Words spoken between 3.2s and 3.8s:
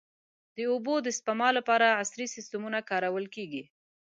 کېږي.